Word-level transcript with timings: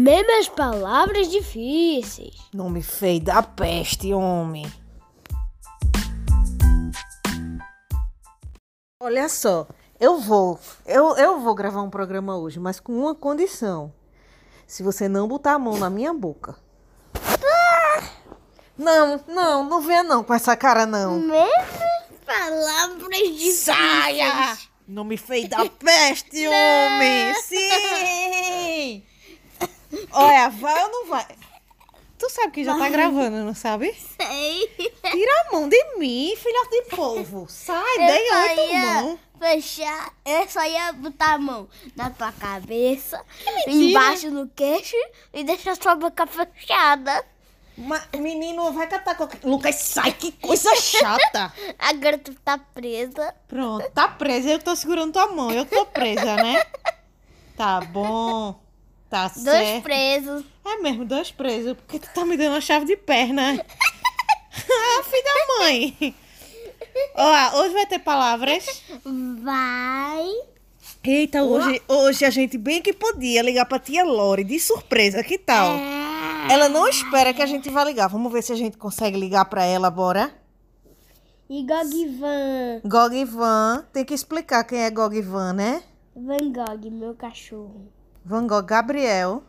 Mesmo 0.00 0.38
as 0.38 0.48
palavras 0.48 1.28
difíceis. 1.28 2.34
Nome 2.54 2.80
feio 2.80 3.20
da 3.20 3.42
peste, 3.42 4.14
homem. 4.14 4.64
Olha 8.98 9.28
só, 9.28 9.66
eu 10.00 10.18
vou, 10.18 10.58
eu, 10.86 11.14
eu 11.18 11.40
vou 11.40 11.54
gravar 11.54 11.82
um 11.82 11.90
programa 11.90 12.34
hoje, 12.34 12.58
mas 12.58 12.80
com 12.80 12.98
uma 12.98 13.14
condição. 13.14 13.92
Se 14.66 14.82
você 14.82 15.06
não 15.06 15.28
botar 15.28 15.52
a 15.52 15.58
mão 15.58 15.76
na 15.76 15.90
minha 15.90 16.14
boca. 16.14 16.56
Não, 18.78 19.22
não, 19.28 19.64
não 19.64 19.82
venha 19.82 20.02
não 20.02 20.24
com 20.24 20.32
essa 20.32 20.56
cara 20.56 20.86
não. 20.86 21.20
Mesmo 21.20 21.44
as 21.44 22.24
palavras 22.24 23.18
difíceis. 23.18 23.58
Saia! 23.58 24.56
Nome 24.88 25.18
feio 25.18 25.46
da 25.46 25.68
peste, 25.68 26.48
homem! 26.48 27.34
Sim! 27.42 29.09
Olha, 30.12 30.48
vai 30.50 30.84
ou 30.84 30.90
não 30.90 31.06
vai? 31.06 31.26
Tu 32.18 32.28
sabe 32.28 32.52
que 32.52 32.64
já 32.64 32.76
tá 32.76 32.88
gravando, 32.90 33.38
não 33.44 33.54
sabe? 33.54 33.94
Sei. 34.20 34.68
Tira 35.10 35.32
a 35.48 35.52
mão 35.52 35.68
de 35.68 35.82
mim, 35.96 36.34
filhote 36.36 36.70
de 36.70 36.96
polvo. 36.96 37.46
Sai, 37.48 37.76
Eu 37.96 38.28
só 38.28 38.42
oito 38.42 38.60
ia 38.72 39.02
mãos. 39.02 39.18
Fechar, 39.38 40.12
eu 40.26 40.46
só 40.48 40.62
ia 40.66 40.92
botar 40.92 41.32
a 41.34 41.38
mão 41.38 41.66
na 41.96 42.10
tua 42.10 42.30
cabeça, 42.30 43.24
embaixo 43.66 44.30
no 44.30 44.46
queixo 44.48 44.94
e 45.32 45.42
deixar 45.42 45.74
sua 45.76 45.94
boca 45.94 46.26
fechada. 46.26 47.24
Ma- 47.78 48.04
menino, 48.18 48.70
vai 48.72 48.86
catar 48.86 49.14
qualquer... 49.14 49.40
Lucas, 49.42 49.76
sai, 49.76 50.12
que 50.12 50.30
coisa 50.32 50.76
chata. 50.76 51.50
Agora 51.78 52.18
tu 52.18 52.34
tá 52.44 52.58
presa. 52.58 53.34
Pronto, 53.48 53.90
tá 53.92 54.06
presa. 54.08 54.50
Eu 54.50 54.58
tô 54.58 54.76
segurando 54.76 55.14
tua 55.14 55.28
mão. 55.28 55.50
Eu 55.50 55.64
tô 55.64 55.86
presa, 55.86 56.36
né? 56.36 56.62
Tá 57.56 57.80
bom. 57.80 58.60
Tá 59.10 59.26
Dois 59.26 59.44
certo. 59.44 59.82
presos. 59.82 60.44
É 60.64 60.76
mesmo, 60.76 61.04
dois 61.04 61.32
presos. 61.32 61.74
Porque 61.74 61.98
tu 61.98 62.08
tá 62.14 62.24
me 62.24 62.36
dando 62.36 62.56
a 62.56 62.60
chave 62.60 62.86
de 62.86 62.96
perna. 62.96 63.54
ah, 63.58 65.02
filho 65.02 65.24
da 65.24 65.58
mãe. 65.58 66.14
Ó, 67.16 67.60
hoje 67.60 67.74
vai 67.74 67.86
ter 67.86 67.98
palavras. 67.98 68.82
Vai. 69.42 70.28
Eita, 71.02 71.42
hoje, 71.42 71.82
hoje 71.88 72.24
a 72.24 72.30
gente 72.30 72.56
bem 72.56 72.80
que 72.80 72.92
podia 72.92 73.42
ligar 73.42 73.66
pra 73.66 73.80
tia 73.80 74.04
Lore 74.04 74.44
de 74.44 74.60
surpresa. 74.60 75.24
Que 75.24 75.38
tal? 75.38 75.76
Ela 76.48 76.68
não 76.68 76.86
espera 76.86 77.34
que 77.34 77.42
a 77.42 77.46
gente 77.46 77.68
vá 77.68 77.82
ligar. 77.82 78.08
Vamos 78.08 78.30
ver 78.32 78.42
se 78.42 78.52
a 78.52 78.56
gente 78.56 78.76
consegue 78.76 79.18
ligar 79.18 79.44
pra 79.46 79.64
ela, 79.64 79.90
bora? 79.90 80.32
E 81.48 81.66
Gogvan. 81.66 82.80
Gog 82.84 83.16
e 83.16 83.24
Van. 83.24 83.84
Tem 83.92 84.04
que 84.04 84.14
explicar 84.14 84.62
quem 84.62 84.82
é 84.84 84.90
Gog 84.90 85.16
e 85.16 85.20
Van, 85.20 85.52
né? 85.52 85.82
Van 86.14 86.52
Gogh, 86.52 86.90
meu 86.92 87.14
cachorro. 87.14 87.90
Van 88.24 88.46
Gogh 88.46 88.66
Gabriel. 88.66 89.42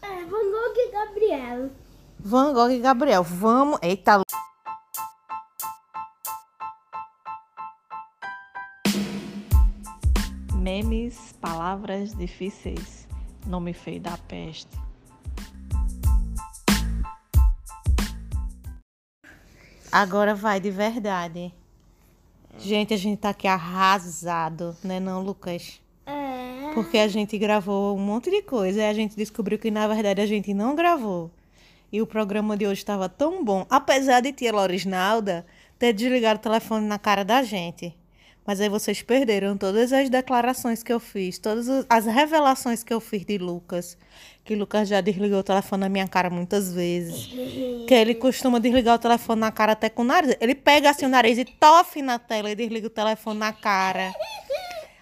É, 0.00 0.24
Van 0.24 0.50
Gogh 0.50 0.76
e 0.76 0.90
Gabriel. 0.92 1.70
Van 2.20 2.54
Gogh 2.54 2.70
e 2.70 2.78
Gabriel. 2.78 3.24
Vamos. 3.24 3.78
Eita. 3.82 4.22
Memes, 10.54 11.32
palavras 11.40 12.14
difíceis. 12.14 13.08
Nome 13.44 13.72
feio 13.72 14.00
da 14.00 14.16
peste. 14.16 14.78
Agora 19.90 20.34
vai 20.34 20.60
de 20.60 20.70
verdade. 20.70 21.52
Gente, 22.58 22.94
a 22.94 22.96
gente 22.96 23.18
tá 23.18 23.30
aqui 23.30 23.48
arrasado, 23.48 24.76
né 24.84 25.00
não, 25.00 25.22
Lucas? 25.22 25.80
Porque 26.74 26.98
a 26.98 27.08
gente 27.08 27.36
gravou 27.38 27.96
um 27.96 28.00
monte 28.00 28.30
de 28.30 28.42
coisa 28.42 28.80
e 28.80 28.84
a 28.84 28.92
gente 28.94 29.16
descobriu 29.16 29.58
que 29.58 29.70
na 29.70 29.86
verdade 29.88 30.20
a 30.20 30.26
gente 30.26 30.54
não 30.54 30.74
gravou. 30.74 31.30
E 31.92 32.00
o 32.02 32.06
programa 32.06 32.56
de 32.56 32.66
hoje 32.66 32.80
estava 32.80 33.08
tão 33.08 33.44
bom, 33.44 33.66
apesar 33.70 34.20
de 34.20 34.32
tia 34.32 34.52
Lorisnalda 34.52 35.44
ter 35.78 35.92
desligado 35.92 36.38
o 36.38 36.42
telefone 36.42 36.86
na 36.86 36.98
cara 36.98 37.24
da 37.24 37.42
gente. 37.42 37.94
Mas 38.46 38.60
aí 38.60 38.68
vocês 38.68 39.02
perderam 39.02 39.56
todas 39.58 39.92
as 39.92 40.08
declarações 40.08 40.82
que 40.82 40.92
eu 40.92 40.98
fiz, 41.00 41.38
todas 41.38 41.68
as- 41.68 41.86
as 41.88 42.06
revelações 42.06 42.82
que 42.82 42.92
eu 42.94 43.00
fiz 43.00 43.24
de 43.24 43.36
Lucas. 43.38 43.96
Que 44.44 44.54
Lucas 44.54 44.88
já 44.88 45.00
desligou 45.02 45.40
o 45.40 45.42
telefone 45.42 45.80
na 45.80 45.88
minha 45.90 46.08
cara 46.08 46.30
muitas 46.30 46.72
vezes. 46.72 47.26
Que 47.86 47.94
ele 47.94 48.14
costuma 48.14 48.58
desligar 48.58 48.94
o 48.94 48.98
telefone 48.98 49.40
na 49.40 49.52
cara 49.52 49.72
até 49.72 49.90
com 49.90 50.00
o 50.02 50.04
nariz. 50.04 50.34
Ele 50.40 50.54
pega 50.54 50.88
assim 50.90 51.04
o 51.04 51.08
nariz 51.10 51.36
e 51.36 51.44
tofe 51.44 52.00
na 52.00 52.18
tela 52.18 52.50
e 52.50 52.54
desliga 52.54 52.86
o 52.86 52.90
telefone 52.90 53.38
na 53.38 53.52
cara. 53.52 54.14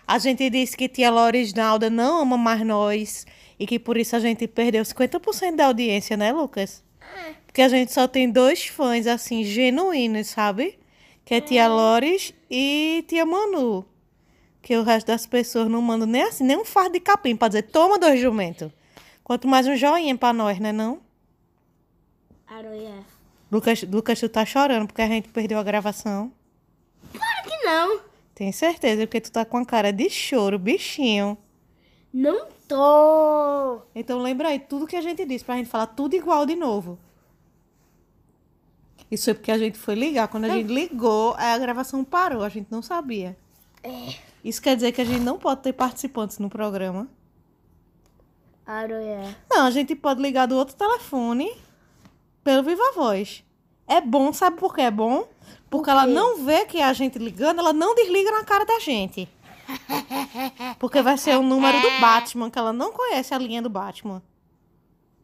A 0.07 0.19
gente 0.19 0.49
disse 0.49 0.77
que 0.77 0.89
tia 0.89 1.11
Lorisnalda 1.11 1.91
não 1.91 2.23
ama 2.23 2.39
mais 2.39 2.65
nós 2.65 3.27
e 3.59 3.67
que 3.67 3.79
por 3.79 3.97
isso 3.97 4.15
a 4.15 4.21
gente 4.21 4.47
perdeu 4.47 4.85
50% 4.85 5.57
da 5.57 5.67
audiência, 5.67 6.17
né, 6.17 6.33
Lucas? 6.33 6.85
Porque 7.47 7.63
a 7.63 7.69
gente 7.69 7.93
só 7.93 8.07
tem 8.07 8.31
dois 8.31 8.67
fãs, 8.67 9.07
assim, 9.07 9.43
genuínos, 9.43 10.29
sabe? 10.29 10.79
Que 11.25 11.35
é 11.35 11.41
tia 11.41 11.67
Loris 11.67 12.33
e 12.51 13.05
tia 13.09 13.27
Manu. 13.27 13.85
Que 14.63 14.77
o 14.77 14.83
resto 14.83 15.07
das 15.09 15.27
pessoas 15.27 15.69
não 15.69 15.83
mandam 15.83 16.07
nem 16.07 16.23
assim, 16.23 16.45
nem 16.45 16.57
um 16.57 16.65
fardo 16.65 16.93
de 16.93 17.01
capim 17.01 17.35
pra 17.35 17.49
dizer, 17.49 17.63
toma 17.63 17.99
dois 17.99 18.21
jumentos. 18.21 18.71
Quanto 19.25 19.49
mais 19.49 19.67
um 19.67 19.75
joinha 19.75 20.17
pra 20.17 20.33
nós, 20.33 20.61
né 20.61 20.71
não? 20.71 21.01
Aroia. 22.47 23.05
Lucas, 23.51 23.83
Lucas, 23.83 24.21
tu 24.21 24.29
tá 24.29 24.45
chorando 24.45 24.87
porque 24.87 25.03
a 25.03 25.09
gente 25.09 25.29
perdeu 25.31 25.59
a 25.59 25.63
gravação. 25.65 26.33
Claro 27.13 27.49
que 27.49 27.65
não. 27.65 28.01
Tenho 28.37 28.53
certeza, 28.53 29.07
porque 29.07 29.23
tu 29.23 29.33
tá 29.33 29.47
com 29.47 29.57
a 29.57 29.65
cara 29.65 29.91
de 29.91 30.11
choro, 30.11 30.59
bichinho. 30.59 31.39
Não 32.13 32.49
tô. 32.69 33.81
Então 33.95 34.21
lembra 34.21 34.49
aí 34.49 34.59
tudo 34.59 34.87
que 34.87 34.95
a 34.95 35.01
gente 35.01 35.25
disse 35.25 35.43
pra 35.43 35.57
gente 35.57 35.71
falar 35.71 35.87
tudo 35.87 36.15
igual 36.15 36.45
de 36.45 36.55
novo. 36.55 36.99
Isso 39.11 39.31
é 39.31 39.35
porque 39.35 39.51
a 39.51 39.57
gente 39.57 39.79
foi 39.79 39.95
ligar. 39.95 40.29
Quando 40.29 40.45
a 40.45 40.51
gente 40.51 40.71
ligou, 40.71 41.35
a 41.39 41.57
gravação 41.57 42.05
parou. 42.05 42.43
A 42.43 42.51
gente 42.51 42.67
não 42.71 42.83
sabia. 42.83 43.35
Isso 44.45 44.61
quer 44.61 44.77
dizer 44.77 44.93
que 44.93 45.01
a 45.01 45.05
gente 45.07 45.21
não 45.21 45.39
pode 45.39 45.63
ter 45.63 45.73
participantes 45.73 46.39
no 46.39 46.51
programa. 46.51 47.09
Aroia. 48.67 49.35
Não, 49.49 49.65
a 49.65 49.71
gente 49.71 49.95
pode 49.95 50.21
ligar 50.21 50.45
do 50.45 50.57
outro 50.57 50.77
telefone 50.77 51.51
pelo 52.45 52.63
Viva 52.63 52.93
Voz. 52.95 53.43
É 53.89 53.99
bom, 53.99 54.31
sabe 54.35 54.59
por 54.59 54.75
que 54.75 54.83
é 54.83 54.91
bom? 54.91 55.27
Porque 55.69 55.91
ela 55.91 56.07
quê? 56.07 56.13
não 56.13 56.45
vê 56.45 56.65
que 56.65 56.79
é 56.79 56.85
a 56.85 56.93
gente 56.93 57.19
ligando, 57.19 57.59
ela 57.61 57.73
não 57.73 57.95
desliga 57.95 58.31
na 58.31 58.45
cara 58.45 58.65
da 58.65 58.79
gente. 58.79 59.29
Porque 60.79 61.03
vai 61.03 61.19
ser 61.19 61.37
o 61.37 61.43
número 61.43 61.81
do 61.81 61.91
Batman, 62.01 62.51
que 62.51 62.59
ela 62.59 62.73
não 62.73 62.93
conhece 62.93 63.35
a 63.35 63.39
linha 63.39 63.61
do 63.61 63.69
Batman. 63.69 64.23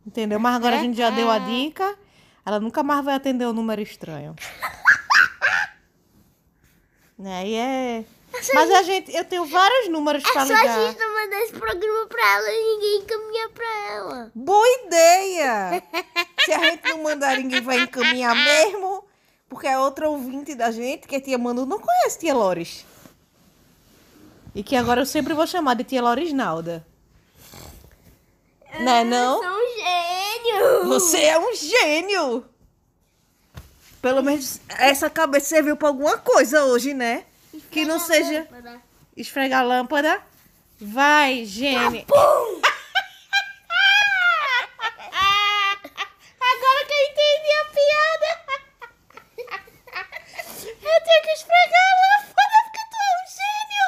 Entendeu? 0.05 0.41
Mas 0.41 0.57
agora 0.57 0.77
a 0.77 0.81
gente 0.81 0.97
já 0.97 1.11
deu 1.11 1.31
a 1.31 1.39
dica. 1.39 1.97
Ela 2.45 2.59
nunca 2.59 2.83
mais 2.83 3.05
vai 3.05 3.15
atender 3.15 3.45
o 3.47 3.53
número 3.53 3.81
estranho. 3.81 4.35
Né? 7.19 7.47
E 7.47 7.55
é. 7.55 8.05
Mas 8.53 8.71
a 8.71 8.83
gente, 8.83 9.15
eu 9.15 9.25
tenho 9.25 9.45
vários 9.45 9.89
números 9.89 10.25
pra 10.25 10.43
É 10.43 10.47
só 10.47 10.55
ligar. 10.55 10.77
a 10.77 10.87
gente 10.89 10.99
não 10.99 11.15
mandar 11.15 11.41
esse 11.43 11.53
programa 11.53 12.07
pra 12.09 12.35
ela 12.35 12.49
e 12.51 12.75
ninguém 12.75 12.99
encaminha 12.99 13.49
pra 13.51 13.93
ela. 13.93 14.33
Boa 14.35 14.67
ideia! 14.85 15.83
Se 16.45 16.53
a 16.53 16.59
gente 16.59 16.89
não 16.89 17.03
mandar, 17.05 17.37
ninguém 17.37 17.61
vai 17.61 17.79
encaminhar 17.83 18.35
mesmo. 18.35 18.92
Porque 19.53 19.69
a 19.69 19.83
outra 19.83 20.09
ouvinte 20.09 20.55
da 20.55 20.71
gente, 20.71 21.07
que 21.07 21.15
é 21.15 21.21
tia 21.21 21.37
Manu, 21.37 21.67
não 21.67 21.79
conhece 21.79 22.19
tia 22.19 22.33
Lores. 22.33 22.87
E 24.55 24.63
que 24.63 24.75
agora 24.75 25.03
eu 25.03 25.07
sempre 25.07 25.35
vou 25.35 25.47
chamar 25.47 25.75
de 25.75 25.85
tia 25.85 26.01
Lorisnalda. 26.01 26.87
Né, 28.81 29.05
não? 29.05 29.43
Sou 29.43 29.53
um 29.53 29.69
gênio. 29.77 30.87
Você 30.87 31.19
é 31.19 31.39
um 31.39 31.55
gênio! 31.55 32.47
Pelo 34.01 34.23
menos 34.23 34.59
essa 34.71 35.11
cabeça 35.11 35.49
serviu 35.49 35.77
pra 35.77 35.89
alguma 35.89 36.17
coisa 36.17 36.65
hoje, 36.65 36.95
né? 36.95 37.27
Que 37.71 37.85
não 37.85 38.01
seja 38.01 38.49
esfregar 39.15 39.61
a 39.61 39.65
lâmpada. 39.65 40.23
Vai, 40.81 41.45
gênio! 41.45 42.07
Agora 46.41 46.87
que 46.87 46.95
eu 46.95 47.05
entendi 47.11 47.53
a 47.61 47.65
piada. 47.67 48.41
Eu 50.65 51.01
tenho 51.05 51.23
que 51.23 51.31
esfregar 51.31 51.87
a 51.89 51.95
lâmpada 52.03 52.57
porque 52.65 52.83
tu 52.91 52.97
é 52.99 53.13
um 53.19 53.27
gênio. 53.37 53.87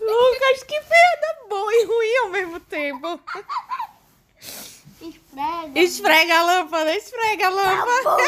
Lucas, 0.00 0.62
que 0.64 0.80
piada 0.80 1.28
boa 1.48 1.72
e 1.74 1.84
ruim 1.84 2.16
ao 2.22 2.28
mesmo 2.30 2.60
tempo. 2.60 3.20
Esfrega. 5.94 6.34
A 6.34 6.42
lâmpada, 6.42 6.96
esfrega 6.96 7.46
a 7.46 7.50
lâmpada. 7.50 8.22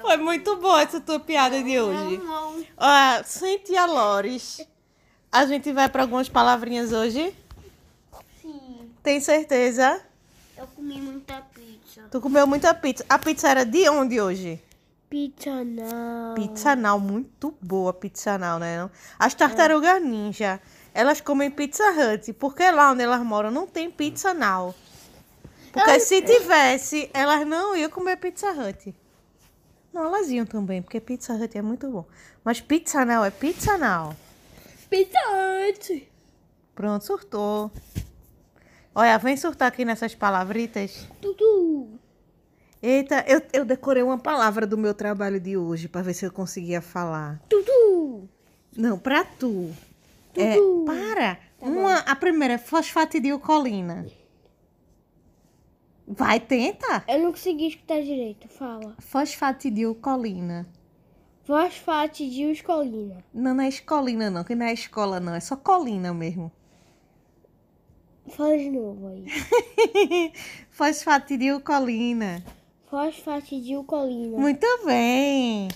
Foi 0.00 0.16
muito 0.16 0.56
boa 0.56 0.82
essa 0.82 1.00
tua 1.00 1.20
piada 1.20 1.62
de 1.62 1.78
hoje. 1.78 2.20
Ó, 2.76 3.22
sem 3.24 3.58
tia 3.58 3.84
Lores, 3.86 4.66
a 5.30 5.44
gente 5.44 5.72
vai 5.72 5.88
para 5.88 6.02
algumas 6.02 6.28
palavrinhas 6.28 6.92
hoje? 6.92 7.34
Sim. 8.40 8.90
Tem 9.02 9.20
certeza? 9.20 10.00
Eu 10.56 10.66
comi 10.68 11.00
muita 11.00 11.42
pizza. 11.52 12.02
Tu 12.10 12.20
comeu 12.20 12.46
muita 12.46 12.72
pizza. 12.72 13.04
A 13.08 13.18
pizza 13.18 13.48
era 13.48 13.64
de 13.64 13.88
onde 13.90 14.20
hoje? 14.20 14.62
Pizza 15.10 15.62
não. 15.62 16.34
Pizza 16.34 16.74
Now, 16.74 16.98
muito 16.98 17.54
boa 17.60 17.92
pizza 17.92 18.38
né? 18.38 18.78
não? 18.78 18.90
As 19.18 19.34
tartarugas 19.34 20.02
ninja. 20.02 20.60
elas 20.94 21.20
comem 21.20 21.50
Pizza 21.50 21.84
Hut, 21.90 22.32
porque 22.32 22.70
lá 22.70 22.90
onde 22.92 23.02
elas 23.02 23.22
moram 23.22 23.50
não 23.50 23.66
tem 23.66 23.90
pizza 23.90 24.32
now. 24.32 24.74
Porque 25.76 25.90
Eu- 25.90 26.00
se 26.00 26.22
tivesse, 26.22 27.10
elas 27.12 27.46
não 27.46 27.76
iam 27.76 27.90
comer 27.90 28.16
Pizza 28.16 28.50
Hut. 28.50 28.94
Não, 29.92 30.04
elas 30.04 30.28
iam 30.30 30.44
também, 30.46 30.82
porque 30.82 31.00
Pizza 31.00 31.32
Hut 31.34 31.56
é 31.56 31.62
muito 31.62 31.88
bom. 31.90 32.04
Mas 32.44 32.60
Pizza 32.60 33.04
Now 33.04 33.24
é 33.24 33.30
Pizza 33.30 33.76
Now. 33.78 34.14
Pizza 34.90 35.18
Hut. 35.68 36.08
Pronto, 36.74 37.04
surtou. 37.04 37.70
Olha, 38.94 39.18
vem 39.18 39.36
surtar 39.36 39.68
aqui 39.68 39.84
nessas 39.84 40.14
palavritas. 40.14 41.06
Tudo. 41.20 41.98
Eita, 42.82 43.24
eu, 43.26 43.42
eu 43.52 43.64
decorei 43.64 44.02
uma 44.02 44.18
palavra 44.18 44.66
do 44.66 44.76
meu 44.78 44.94
trabalho 44.94 45.40
de 45.40 45.56
hoje 45.56 45.88
para 45.88 46.02
ver 46.02 46.14
se 46.14 46.24
eu 46.24 46.30
conseguia 46.32 46.80
falar. 46.80 47.40
Tudo. 47.48 48.28
Não, 48.76 48.98
pra 48.98 49.24
tu. 49.24 49.70
É, 50.34 50.54
Tudo. 50.54 50.84
para. 50.84 51.38
Uma, 51.60 51.98
a 52.00 52.14
primeira 52.14 52.54
é 52.54 52.58
fosfatidilcolina. 52.58 54.06
Vai, 56.06 56.38
tenta. 56.38 57.04
Eu 57.08 57.18
não 57.20 57.30
consegui 57.32 57.68
escutar 57.68 58.00
direito. 58.00 58.48
Fala. 58.48 58.94
Fosfatidilcolina. 59.00 60.66
Escolina. 62.52 63.24
Não, 63.32 63.54
não 63.54 63.64
é 63.64 63.68
escolina 63.68 64.30
não, 64.30 64.42
que 64.42 64.54
não 64.54 64.66
é 64.66 64.72
escola 64.72 65.20
não, 65.20 65.34
é 65.34 65.40
só 65.40 65.56
colina 65.56 66.12
mesmo. 66.12 66.50
Fala 68.28 68.58
de 68.58 68.70
novo 68.70 69.08
aí. 69.08 69.26
Fosfatidilcolina. 70.70 72.42
Fosfate 72.86 73.60
de 73.60 73.76
colina. 73.84 74.38
Muito 74.38 74.66
bem. 74.84 75.68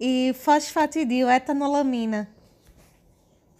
E 0.00 0.32
fosfatidiletanolamina. 0.34 2.28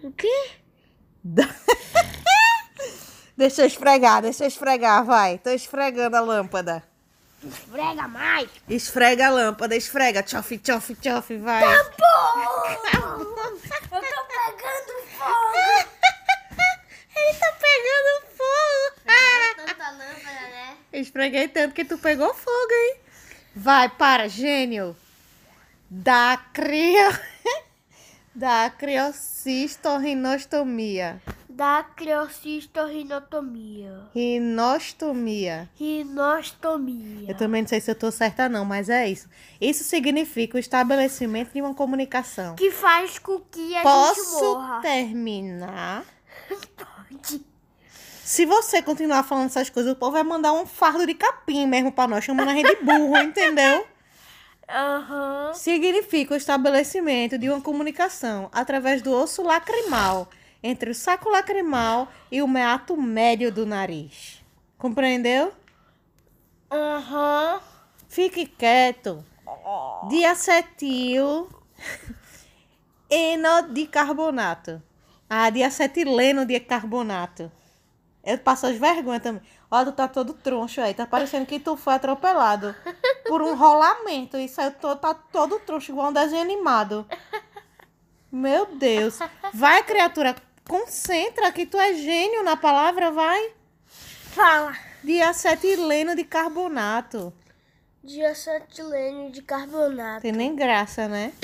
O 0.02 0.10
quê? 0.10 0.52
Da- 1.22 1.54
deixa 3.36 3.60
eu 3.60 3.66
esfregar, 3.66 4.22
deixa 4.22 4.44
eu 4.44 4.48
esfregar, 4.48 5.04
vai. 5.04 5.36
Tô 5.36 5.50
esfregando 5.50 6.16
a 6.16 6.20
lâmpada. 6.20 6.89
Esfrega 7.42 8.06
mais. 8.06 8.50
Esfrega 8.68 9.26
a 9.26 9.30
lâmpada, 9.30 9.74
esfrega. 9.74 10.22
Tchof, 10.22 10.58
tchof, 10.58 10.94
tchof, 10.96 11.38
vai. 11.38 11.64
Eu 11.64 11.84
tô 11.84 11.90
pegando 14.28 14.92
fogo. 15.16 15.56
Ele 17.16 17.32
tá 17.38 17.50
pegando 17.60 18.26
fogo. 18.36 19.00
Tanta 19.56 19.90
lâmpada, 19.90 20.44
né? 20.50 20.76
Esfreguei 20.92 21.48
tanto 21.48 21.74
que 21.74 21.84
tu 21.84 21.96
pegou 21.98 22.32
fogo, 22.34 22.72
hein? 22.72 22.96
Vai, 23.56 23.88
para, 23.88 24.28
gênio. 24.28 24.94
Dacrio... 25.88 27.18
Dacriocistoриnostomia. 28.34 28.34
Da 28.34 28.70
crioscistorrinotomia. 28.78 31.20
Rinostomia. 31.20 31.22
Eu 31.50 31.56
Rinostomia. 34.14 35.68
também 37.34 37.62
não 37.62 37.68
sei 37.68 37.80
se 37.80 37.90
eu 37.90 37.94
tô 37.94 38.10
certa 38.10 38.48
não, 38.48 38.64
mas 38.64 38.88
é 38.88 39.08
isso. 39.08 39.28
Isso 39.60 39.84
significa 39.84 40.56
o 40.56 40.60
estabelecimento 40.60 41.52
de 41.52 41.60
uma 41.60 41.74
comunicação. 41.74 42.54
Que 42.56 42.70
faz 42.70 43.18
com 43.18 43.40
que 43.40 43.74
a 43.74 43.78
gente 43.78 43.82
Posso 43.82 44.54
morra. 44.54 44.80
terminar? 44.80 46.04
Pode. 46.76 47.44
Se 48.24 48.46
você 48.46 48.80
continuar 48.80 49.24
falando 49.24 49.46
essas 49.46 49.68
coisas, 49.68 49.92
o 49.92 49.96
povo 49.96 50.12
vai 50.12 50.22
mandar 50.22 50.52
um 50.52 50.64
fardo 50.64 51.04
de 51.04 51.14
capim 51.14 51.66
mesmo 51.66 51.90
pra 51.90 52.06
nós, 52.06 52.24
chamando 52.24 52.50
a 52.50 52.54
gente 52.54 52.76
de 52.76 52.84
burro, 52.84 53.16
entendeu? 53.22 53.84
Aham. 54.68 55.52
Significa 55.54 56.34
o 56.34 56.36
estabelecimento 56.36 57.36
de 57.36 57.50
uma 57.50 57.60
comunicação 57.60 58.48
através 58.52 59.02
do 59.02 59.12
osso 59.12 59.42
lacrimal 59.42 60.28
entre 60.62 60.90
o 60.90 60.94
saco 60.94 61.28
lacrimal 61.30 62.08
e 62.30 62.42
o 62.42 62.48
meato 62.48 62.96
médio 62.96 63.52
do 63.52 63.64
nariz. 63.66 64.42
Compreendeu? 64.78 65.52
Aham. 66.70 67.60
Fique 68.08 68.46
quieto. 68.46 69.24
Diacetil 70.08 71.48
enodicarbonato. 73.10 74.82
Ah, 75.28 75.50
diacetileno 75.50 76.44
de 76.44 76.58
carbonato. 76.60 77.50
Eu 78.24 78.38
passo 78.38 78.66
as 78.66 78.76
vergonhas 78.76 79.22
também. 79.22 79.42
Ó, 79.70 79.84
tu 79.84 79.92
tá 79.92 80.08
todo 80.08 80.34
troncho 80.34 80.80
aí. 80.80 80.92
Tá 80.92 81.06
parecendo 81.06 81.46
que 81.46 81.60
tu 81.60 81.76
foi 81.76 81.94
atropelado 81.94 82.74
por 83.26 83.40
um 83.40 83.54
rolamento. 83.54 84.36
E 84.36 84.48
saiu 84.48 84.72
todo, 84.72 84.98
tá 84.98 85.14
todo 85.14 85.58
troncho, 85.60 85.92
igual 85.92 86.10
um 86.10 86.12
desenho 86.12 86.42
animado. 86.42 87.06
Meu 88.30 88.66
Deus. 88.66 89.18
Vai, 89.54 89.82
criatura. 89.82 90.36
Concentra 90.68 91.50
que 91.52 91.66
tu 91.66 91.78
é 91.78 91.94
gênio 91.94 92.42
na 92.42 92.56
palavra, 92.56 93.10
vai. 93.10 93.52
Fala. 93.86 94.76
Diacetileno 95.02 96.14
de 96.14 96.24
carbonato. 96.24 97.32
Diacetileno 98.02 99.30
de 99.30 99.42
carbonato. 99.42 100.22
Tem 100.22 100.32
nem 100.32 100.54
graça, 100.54 101.08
né? 101.08 101.32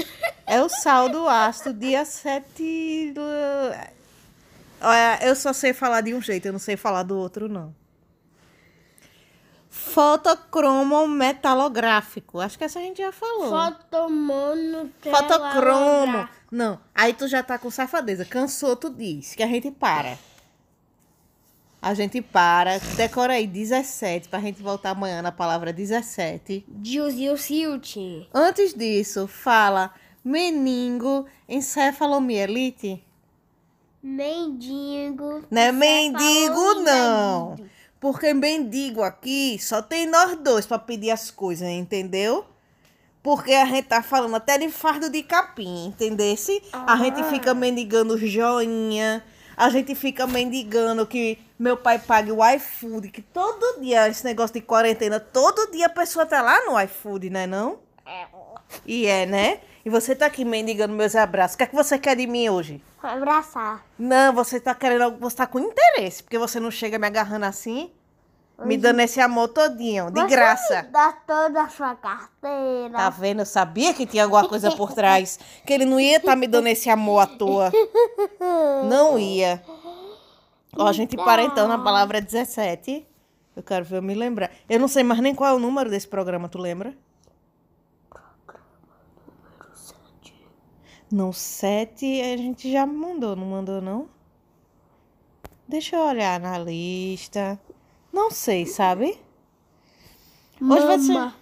É 0.49 0.63
o 0.63 0.69
sal 0.69 1.09
do 1.09 1.29
ácido 1.29 1.75
diacetil... 1.75 3.15
Eu 5.21 5.35
só 5.35 5.53
sei 5.53 5.73
falar 5.73 6.03
de 6.03 6.15
um 6.15 6.23
jeito, 6.23 6.47
eu 6.47 6.53
não 6.53 6.61
sei 6.61 6.77
falar 6.77 7.03
do 7.03 7.19
outro, 7.19 7.49
não. 7.49 7.75
Fotocromometalográfico. 9.77 12.41
Acho 12.41 12.57
que 12.57 12.65
essa 12.65 12.79
a 12.79 12.83
gente 12.83 12.97
já 12.99 13.13
falou. 13.13 13.51
Fotomono 13.51 14.91
Fotocromo. 15.01 16.27
Não, 16.51 16.81
aí 16.95 17.13
tu 17.13 17.29
já 17.29 17.43
tá 17.43 17.59
com 17.59 17.71
safadeza. 17.71 18.25
Cansou, 18.25 18.75
tu 18.75 18.89
diz 18.89 19.35
que 19.35 19.43
a 19.43 19.47
gente 19.47 19.71
para. 19.71 20.19
A 21.81 21.93
gente 21.93 22.23
para. 22.23 22.79
Decora 22.97 23.35
aí 23.35 23.47
17 23.47 24.31
pra 24.31 24.41
gente 24.41 24.63
voltar 24.63 24.89
amanhã 24.91 25.21
na 25.21 25.31
palavra 25.31 25.75
17. 25.75 26.65
Dilzil 26.67 27.37
Silt. 27.37 27.97
Antes 28.33 28.73
disso, 28.73 29.29
fala 29.29 29.93
meningo 30.25 31.27
encefalomielite. 31.47 33.05
Mendigo. 34.03 35.45
Não 35.51 35.63
é 35.63 35.71
mendigo, 35.71 36.81
não. 36.81 37.57
Porque 38.01 38.33
mendigo 38.35 39.03
aqui 39.03 39.59
só 39.61 39.81
tem 39.83 40.07
nós 40.07 40.37
dois 40.37 40.67
pra 40.67 40.79
pedir 40.79 41.11
as 41.11 41.31
coisas, 41.31 41.69
entendeu? 41.69 42.45
Porque 43.23 43.53
a 43.55 43.65
gente 43.65 43.87
tá 43.89 44.03
falando 44.03 44.37
até 44.37 44.57
de 44.59 44.69
fardo 44.71 45.11
de 45.11 45.23
capim, 45.23 45.87
entendesse? 45.87 46.63
A 46.73 46.93
Ah. 46.93 46.97
gente 46.97 47.23
fica 47.25 47.53
mendigando 47.55 48.17
joinha. 48.19 49.25
A 49.57 49.71
gente 49.71 49.95
fica 49.95 50.27
mendigando 50.27 51.07
que 51.07 51.39
meu 51.59 51.77
pai 51.79 51.99
pague 51.99 52.31
o 52.31 52.39
iFood. 52.55 53.09
Que 53.11 53.23
todo 53.23 53.81
dia, 53.81 54.07
esse 54.09 54.23
negócio 54.25 54.53
de 54.55 54.61
quarentena, 54.61 55.19
todo 55.19 55.71
dia 55.73 55.87
a 55.87 55.89
pessoa 55.91 56.27
tá 56.27 56.43
lá 56.43 56.67
no 56.67 56.79
iFood, 56.83 57.31
né 57.31 57.47
não? 57.47 57.79
E 58.85 59.07
é, 59.07 59.25
né? 59.27 59.61
E 59.87 59.89
você 59.89 60.17
tá 60.17 60.27
aqui 60.27 60.45
mendigando 60.45 60.93
meus 60.93 61.15
abraços. 61.15 61.55
O 61.55 61.59
que 61.59 61.63
é 61.63 61.67
que 61.69 61.75
você 61.77 61.97
quer 61.97 62.17
de 62.17 62.27
mim 62.27 62.49
hoje? 62.49 62.83
Abraçar. 63.01 63.87
Não, 63.97 64.33
você 64.33 64.59
tá 64.59 64.75
querendo 64.75 65.17
você 65.21 65.37
tá 65.37 65.47
com 65.47 65.61
interesse, 65.61 66.25
porque 66.25 66.37
você 66.37 66.59
não 66.59 66.73
chega 66.73 66.99
me 66.99 67.07
agarrando 67.07 67.47
assim, 67.47 67.93
me 68.65 68.77
dando 68.77 68.99
esse 68.99 69.21
amor 69.21 69.47
todinho, 69.47 70.11
de 70.11 70.21
Você 70.21 70.27
graça. 70.27 70.83
me 70.83 70.89
Dá 70.89 71.13
toda 71.13 71.63
a 71.63 71.69
sua 71.69 71.95
carteira. 71.95 72.95
Tá 72.95 73.11
vendo? 73.11 73.43
Eu 73.43 73.47
sabia 73.47 73.95
que 73.95 74.05
tinha 74.07 74.25
alguma 74.25 74.49
coisa 74.49 74.75
por 74.75 74.93
trás, 74.93 75.39
que 75.65 75.73
ele 75.73 75.85
não 75.85 76.01
ia 76.01 76.17
estar 76.17 76.35
me 76.35 76.49
dando 76.49 76.67
esse 76.67 76.91
amor 76.91 77.21
à 77.21 77.27
toa. 77.29 77.71
Não 78.89 79.17
ia. 79.17 79.63
Ó, 80.77 80.85
a 80.85 80.93
gente 80.93 81.17
para 81.17 81.45
então 81.45 81.69
na 81.69 81.79
palavra 81.79 82.21
17. 82.21 83.07
Eu 83.55 83.63
quero 83.63 83.85
ver 83.85 83.99
eu 83.99 84.03
me 84.03 84.17
lembrar. 84.17 84.51
Eu 84.69 84.81
não 84.81 84.89
sei 84.89 85.05
mais 85.05 85.21
nem 85.21 85.33
qual 85.33 85.53
é 85.53 85.55
o 85.55 85.61
número 85.61 85.89
desse 85.89 86.09
programa, 86.09 86.49
tu 86.49 86.59
lembra? 86.59 86.93
Não, 91.11 91.33
sete 91.33 92.21
a 92.21 92.37
gente 92.37 92.71
já 92.71 92.85
mandou, 92.87 93.37
não 93.37 93.47
mandou, 93.47 93.81
não? 93.81 94.09
Deixa 95.69 95.97
eu 95.97 96.03
olhar 96.03 96.39
na 96.41 96.59
lista. 96.59 97.61
Não 98.13 98.31
sei, 98.31 98.67
sabe? 98.67 99.19
Hoje 100.61 100.87
vai 100.87 100.99
ser- 100.99 101.13
Mama, 101.13 101.35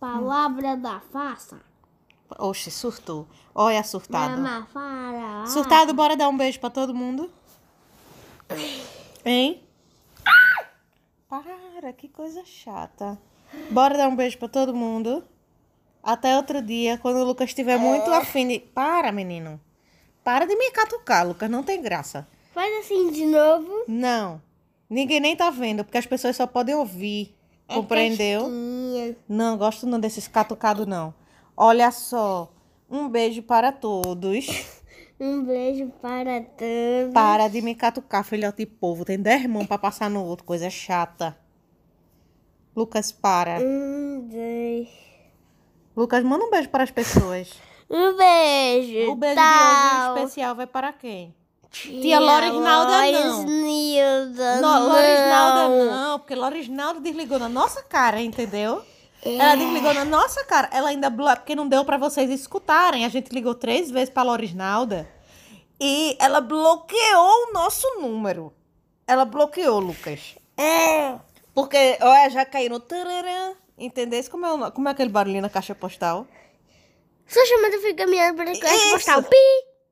Palavra 0.00 0.76
da 0.76 1.00
faça. 1.12 1.60
Oxe, 2.38 2.70
surtou. 2.70 3.26
Olha, 3.54 3.82
surtado. 3.84 4.40
Mama, 4.40 4.66
fala. 4.72 5.46
Surtado, 5.46 5.92
bora 5.94 6.16
dar 6.16 6.28
um 6.28 6.36
beijo 6.36 6.58
pra 6.58 6.70
todo 6.70 6.94
mundo? 6.94 7.30
Hein? 9.24 9.62
Para, 11.28 11.92
que 11.92 12.08
coisa 12.08 12.44
chata. 12.44 13.18
Bora 13.70 13.96
dar 13.96 14.08
um 14.08 14.16
beijo 14.16 14.38
pra 14.38 14.48
todo 14.48 14.74
mundo? 14.74 15.22
Até 16.02 16.36
outro 16.36 16.60
dia, 16.60 16.98
quando 16.98 17.16
o 17.18 17.24
Lucas 17.24 17.50
estiver 17.50 17.78
muito 17.78 18.10
afim 18.10 18.48
de... 18.48 18.58
Para, 18.58 19.12
menino. 19.12 19.60
Para 20.24 20.46
de 20.46 20.56
me 20.56 20.70
catucar, 20.70 21.26
Lucas. 21.26 21.48
Não 21.48 21.62
tem 21.62 21.80
graça. 21.80 22.26
Faz 22.52 22.84
assim 22.84 23.10
de 23.10 23.24
novo. 23.24 23.84
Não. 23.86 24.42
Ninguém 24.90 25.20
nem 25.20 25.36
tá 25.36 25.48
vendo, 25.50 25.84
porque 25.84 25.98
as 25.98 26.06
pessoas 26.06 26.36
só 26.36 26.46
podem 26.46 26.74
ouvir. 26.74 27.34
É 27.68 27.74
Compreendeu? 27.74 28.42
casquinha. 28.42 29.16
Não, 29.28 29.56
gosto 29.56 29.86
não 29.86 29.98
desses 29.98 30.28
catucados, 30.28 30.86
não. 30.86 31.14
Olha 31.56 31.90
só. 31.90 32.52
Um 32.90 33.08
beijo 33.08 33.42
para 33.42 33.72
todos. 33.72 34.46
Um 35.20 35.44
beijo 35.44 35.86
para 36.02 36.40
todos. 36.40 37.14
Para 37.14 37.46
de 37.46 37.62
me 37.62 37.76
catucar, 37.76 38.24
filhote 38.24 38.56
de 38.56 38.66
povo. 38.66 39.04
Tem 39.04 39.16
10 39.16 39.46
mãos 39.46 39.68
pra 39.68 39.78
passar 39.78 40.10
no 40.10 40.24
outro, 40.24 40.44
coisa 40.44 40.68
chata. 40.68 41.38
Lucas, 42.74 43.12
para. 43.12 43.60
Um, 43.60 44.28
dois. 44.28 44.88
Lucas, 45.96 46.22
manda 46.24 46.44
um 46.44 46.50
beijo 46.50 46.68
para 46.68 46.84
as 46.84 46.90
pessoas. 46.90 47.50
Um 47.90 48.16
beijo. 48.16 49.10
O 49.10 49.14
beijo 49.16 49.34
de 49.34 49.42
hoje 49.42 50.20
especial 50.20 50.54
vai 50.54 50.66
para 50.66 50.94
quem? 50.94 51.34
Tia 51.70 52.18
Lorisnalda, 52.18 53.02
não. 53.12 53.42
Lorisnalda, 53.42 54.60
Não, 54.62 54.88
Lorisnalda 54.88 55.68
não, 55.90 56.18
porque 56.18 56.34
Lorisnalda 56.34 57.00
desligou 57.00 57.38
na 57.38 57.50
nossa 57.50 57.82
cara, 57.82 58.22
entendeu? 58.22 58.82
Ela 59.22 59.54
desligou 59.56 59.92
na 59.92 60.06
nossa 60.06 60.42
cara. 60.44 60.70
Ela 60.72 60.88
ainda 60.88 61.10
porque 61.10 61.54
não 61.54 61.68
deu 61.68 61.84
pra 61.84 61.98
vocês 61.98 62.30
escutarem. 62.30 63.04
A 63.04 63.08
gente 63.10 63.28
ligou 63.28 63.54
três 63.54 63.90
vezes 63.90 64.08
pra 64.08 64.22
Lorisnalda 64.22 65.06
e 65.78 66.16
ela 66.18 66.40
bloqueou 66.40 67.48
o 67.48 67.52
nosso 67.52 67.86
número. 68.00 68.52
Ela 69.06 69.24
bloqueou, 69.24 69.78
Lucas. 69.80 70.34
É. 70.56 71.14
Porque, 71.54 71.98
olha, 72.00 72.30
já 72.30 72.44
caiu 72.46 72.70
no 72.70 72.80
tararã. 72.80 73.52
Entendeu? 73.82 74.22
Como 74.30 74.46
é, 74.46 74.52
o 74.52 74.70
como 74.70 74.88
é 74.88 74.92
aquele 74.92 75.10
barulhinho 75.10 75.42
na 75.42 75.50
caixa 75.50 75.74
postal? 75.74 76.24
Sua 77.26 77.44
chamada 77.46 77.80
foi 77.80 77.94
caminhada 77.94 78.36
para 78.36 78.52
a 78.52 78.60
caixa 78.60 78.90
postal. 78.92 79.22
Pi. 79.24 79.36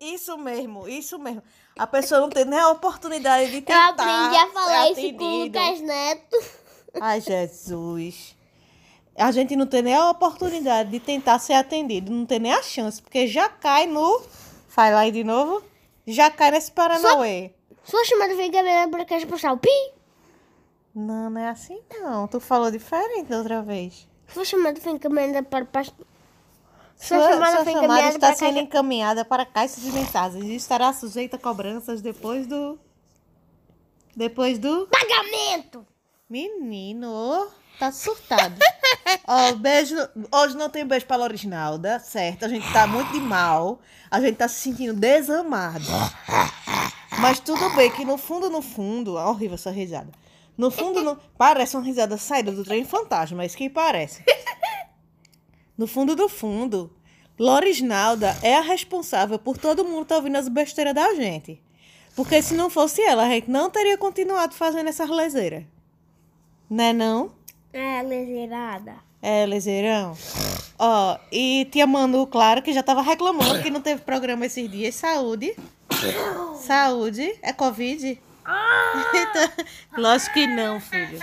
Isso 0.00 0.38
mesmo, 0.38 0.88
isso 0.88 1.18
mesmo. 1.18 1.42
A 1.76 1.88
pessoa 1.88 2.20
não 2.20 2.30
tem 2.30 2.44
nem 2.44 2.59
a 2.59 2.70
oportunidade 2.70 3.50
de 3.50 3.56
Eu 3.56 3.62
tentar 3.62 3.88
aprendi 3.88 4.37
a 4.37 4.47
falar 4.47 4.94
ser 4.94 5.06
isso 5.06 5.16
com 5.18 5.25
o. 5.25 5.44
Lucas 5.44 5.80
Neto. 5.80 6.37
Ai, 7.00 7.20
Jesus. 7.20 8.37
A 9.16 9.32
gente 9.32 9.56
não 9.56 9.66
tem 9.66 9.82
nem 9.82 9.94
a 9.94 10.09
oportunidade 10.09 10.88
de 10.90 11.00
tentar 11.00 11.40
ser 11.40 11.54
atendido. 11.54 12.12
Não 12.12 12.25
tem 12.25 12.38
nem 12.38 12.52
a 12.52 12.62
chance, 12.62 13.02
porque 13.02 13.26
já 13.26 13.49
cai 13.49 13.87
no... 13.87 14.23
Faz 14.68 14.94
lá 14.94 15.00
aí 15.00 15.11
de 15.11 15.25
novo. 15.25 15.64
Já 16.06 16.30
cai 16.30 16.52
nesse 16.52 16.70
Paranauê. 16.70 17.50
Sua 17.82 18.04
chamada 18.04 18.35
para 18.88 19.02
a 19.02 19.04
caixa 19.04 19.26
postal. 19.26 19.59
Pi. 19.59 19.68
Não, 20.94 21.30
não 21.30 21.40
é 21.40 21.49
assim 21.49 21.80
não. 21.90 22.26
Tu 22.26 22.40
falou 22.40 22.70
diferente 22.70 23.28
da 23.28 23.38
outra 23.38 23.62
vez. 23.62 24.09
Sua 24.28 24.44
chamada 24.44 24.80
foi 24.80 24.92
encaminhada 24.92 25.42
para. 25.42 25.85
Sua, 25.85 25.94
Sua, 26.97 27.28
chamada 27.30 27.56
sua 27.56 27.64
foi 27.64 27.73
chamada 27.73 27.85
encaminhada 27.85 28.14
está 28.14 28.26
para 28.26 28.37
sendo 28.37 28.49
caixa... 28.49 28.61
encaminhada 28.61 29.25
para 29.25 29.42
a 29.42 29.47
caixa 29.47 29.80
de 29.80 29.92
mensagens 29.92 30.44
e 30.44 30.54
estará 30.54 30.92
sujeita 30.92 31.37
a 31.37 31.38
cobranças 31.38 32.02
depois 32.02 32.47
do... 32.47 32.78
Depois 34.14 34.59
do... 34.59 34.87
Pagamento. 34.88 35.87
Menino, 36.28 37.49
tá 37.78 37.90
surtado. 37.90 38.54
Ó, 39.26 39.52
beijo. 39.54 39.97
Hoje 40.32 40.56
não 40.56 40.68
tem 40.68 40.85
beijo 40.85 41.06
pra 41.06 41.16
Lorisnalda, 41.16 41.99
certo? 42.00 42.44
A 42.44 42.49
gente 42.49 42.70
tá 42.73 42.87
muito 42.87 43.12
de 43.12 43.20
mal. 43.20 43.80
A 44.11 44.20
gente 44.20 44.37
tá 44.37 44.47
se 44.47 44.61
sentindo 44.61 44.92
desamado. 44.92 45.87
Mas 47.18 47.40
tudo 47.40 47.70
bem 47.75 47.90
que 47.90 48.04
no 48.04 48.18
fundo, 48.18 48.50
no 48.50 48.61
fundo. 48.61 49.18
É 49.18 49.25
horrível 49.25 49.54
essa 49.54 49.70
risada. 49.70 50.11
No 50.61 50.71
fundo, 50.71 51.02
no, 51.02 51.17
parece 51.38 51.75
uma 51.75 51.83
risada 51.83 52.19
saída 52.19 52.52
do 52.52 52.62
trem 52.62 52.85
fantasma, 52.85 53.43
é 53.43 53.47
isso 53.47 53.57
que 53.57 53.71
parece. 53.71 54.23
No 55.79 55.87
fundo 55.87 56.14
do 56.14 56.29
fundo, 56.29 56.95
Lorisnalda 57.38 58.37
é 58.43 58.55
a 58.55 58.61
responsável 58.61 59.38
por 59.38 59.57
todo 59.57 59.83
mundo 59.83 60.05
tá 60.05 60.17
ouvindo 60.17 60.37
as 60.37 60.47
besteiras 60.47 60.95
da 60.95 61.14
gente. 61.14 61.59
Porque 62.14 62.43
se 62.43 62.52
não 62.52 62.69
fosse 62.69 63.00
ela, 63.00 63.23
a 63.23 63.31
gente 63.31 63.50
não 63.50 63.71
teria 63.71 63.97
continuado 63.97 64.55
fazendo 64.55 64.88
essa 64.88 65.07
leseira. 65.07 65.67
Né 66.69 66.93
não? 66.93 67.33
É, 67.73 68.02
leserada. 68.02 68.97
É, 69.23 69.47
leseirão. 69.47 70.14
Ó, 70.79 71.17
e 71.33 71.67
tia 71.73 71.87
Manu, 71.87 72.26
claro, 72.26 72.61
que 72.61 72.75
já 72.75 72.83
tava 72.83 73.00
reclamando 73.00 73.62
que 73.62 73.71
não 73.71 73.81
teve 73.81 74.02
programa 74.02 74.45
esses 74.45 74.71
dias. 74.71 74.97
Saúde. 74.97 75.57
Saúde. 76.59 77.38
É 77.40 77.55
Covid? 77.55 78.21
Então, 79.14 79.66
lógico 80.02 80.35
que 80.35 80.47
não, 80.47 80.80
filho. 80.80 81.19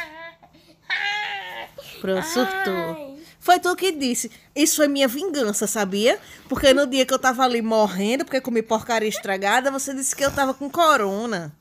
Pronto, 2.01 2.25
surtou. 2.25 3.17
Foi 3.39 3.59
tu 3.59 3.75
que 3.75 3.91
disse. 3.91 4.29
Isso 4.55 4.75
foi 4.75 4.87
minha 4.87 5.07
vingança, 5.07 5.67
sabia? 5.67 6.19
Porque 6.49 6.73
no 6.73 6.85
dia 6.85 7.05
que 7.05 7.13
eu 7.13 7.19
tava 7.19 7.43
ali 7.43 7.61
morrendo, 7.61 8.25
porque 8.25 8.41
comi 8.41 8.61
porcaria 8.61 9.07
estragada, 9.07 9.71
você 9.71 9.93
disse 9.93 10.15
que 10.15 10.23
eu 10.23 10.31
tava 10.31 10.53
com 10.53 10.69
corona. 10.69 11.55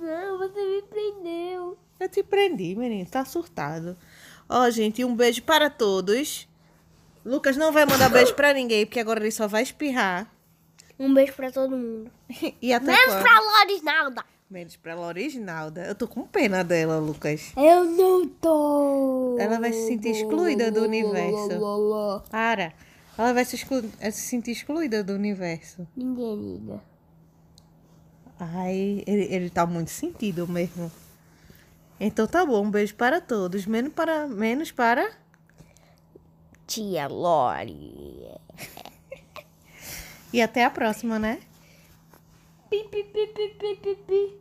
Não, 0.00 0.38
você 0.38 0.64
me 0.64 0.82
prendeu. 0.82 1.76
Eu 1.98 2.08
te 2.08 2.22
prendi, 2.22 2.74
menino. 2.74 3.08
Tá 3.10 3.24
surtado. 3.24 3.96
Ó, 4.48 4.68
gente, 4.70 5.04
um 5.04 5.14
beijo 5.14 5.42
para 5.42 5.68
todos. 5.68 6.48
Lucas 7.24 7.56
não 7.56 7.72
vai 7.72 7.86
mandar 7.86 8.08
beijo 8.08 8.34
pra 8.34 8.52
ninguém, 8.52 8.86
porque 8.86 9.00
agora 9.00 9.20
ele 9.20 9.30
só 9.30 9.46
vai 9.46 9.62
espirrar. 9.62 10.31
Um 10.98 11.12
beijo 11.14 11.32
pra 11.34 11.50
todo 11.50 11.76
mundo. 11.76 12.10
E 12.60 12.72
até 12.72 12.86
Menos 12.86 13.04
quando? 13.06 13.22
pra 13.22 13.40
Lorisnalda. 13.40 14.24
Menos 14.50 14.76
pra 14.76 14.94
Lorisnalda. 14.94 15.84
Eu 15.86 15.94
tô 15.94 16.06
com 16.06 16.22
pena 16.26 16.62
dela, 16.62 16.98
Lucas. 16.98 17.52
Eu 17.56 17.84
não 17.84 18.28
tô. 18.28 19.36
Ela 19.38 19.58
vai 19.58 19.72
se 19.72 19.86
sentir 19.88 20.10
excluída 20.10 20.70
do 20.70 20.82
universo. 20.82 21.48
Para. 22.30 22.72
Ela 23.16 23.32
vai 23.32 23.44
se, 23.44 23.56
exclu- 23.56 23.90
eh, 24.00 24.10
se 24.10 24.20
sentir 24.22 24.52
excluída 24.52 25.02
do 25.02 25.14
universo. 25.14 25.86
Ninguém 25.96 26.36
liga. 26.36 26.80
Ai, 28.38 29.02
ele, 29.06 29.24
ele 29.34 29.50
tá 29.50 29.64
muito 29.66 29.90
sentido 29.90 30.46
mesmo. 30.48 30.90
Então 32.00 32.26
tá 32.26 32.44
bom, 32.44 32.64
um 32.64 32.70
beijo 32.70 32.94
para 32.94 33.20
todos. 33.20 33.64
Menos 33.66 33.92
para. 33.92 34.26
Menos 34.26 34.70
para. 34.72 35.10
Tia 36.66 37.06
Lori. 37.06 38.28
E 40.32 40.40
até 40.40 40.64
a 40.64 40.70
próxima, 40.70 41.18
né? 41.18 41.40
Pi, 42.70 42.84
pi, 42.90 43.02
pi, 43.04 43.26
pi, 43.26 43.48
pi, 43.58 43.76
pi, 43.76 43.94
pi. 44.06 44.32